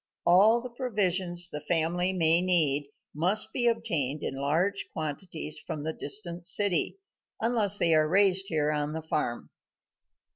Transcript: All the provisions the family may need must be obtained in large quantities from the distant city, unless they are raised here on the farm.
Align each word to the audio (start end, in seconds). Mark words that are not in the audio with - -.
All 0.25 0.61
the 0.61 0.69
provisions 0.71 1.47
the 1.51 1.59
family 1.61 2.11
may 2.11 2.41
need 2.41 2.89
must 3.13 3.53
be 3.53 3.67
obtained 3.67 4.23
in 4.23 4.33
large 4.33 4.87
quantities 4.93 5.59
from 5.59 5.83
the 5.83 5.93
distant 5.93 6.47
city, 6.47 6.97
unless 7.39 7.77
they 7.77 7.93
are 7.93 8.07
raised 8.09 8.47
here 8.47 8.71
on 8.71 8.93
the 8.93 9.03
farm. 9.03 9.51